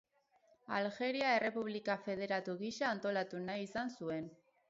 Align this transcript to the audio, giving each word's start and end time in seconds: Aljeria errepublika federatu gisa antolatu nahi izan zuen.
Aljeria 0.77 1.33
errepublika 1.41 1.97
federatu 2.07 2.57
gisa 2.63 2.89
antolatu 2.95 3.45
nahi 3.51 3.67
izan 3.69 3.95
zuen. 4.01 4.27